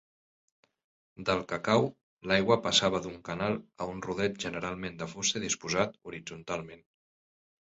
Del 1.29 1.43
cacau, 1.51 1.85
l'aigua 2.31 2.57
passava 2.67 3.01
d'un 3.03 3.19
canal 3.29 3.59
a 3.85 3.89
un 3.97 4.01
rodet 4.07 4.41
generalment 4.47 4.99
de 5.03 5.11
fusta 5.13 5.41
i 5.43 5.45
disposat 5.45 6.01
horitzontalment. 6.11 6.83